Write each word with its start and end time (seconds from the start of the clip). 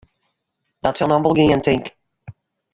Dit 0.87 0.95
sil 0.97 1.09
noch 1.11 1.23
wol 1.25 1.37
gean, 1.39 1.65
tink. 1.67 1.85